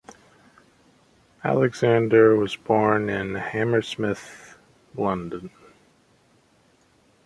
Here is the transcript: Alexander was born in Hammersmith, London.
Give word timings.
Alexander 1.43 2.35
was 2.35 2.55
born 2.55 3.07
in 3.07 3.35
Hammersmith, 3.35 4.57
London. 4.95 5.51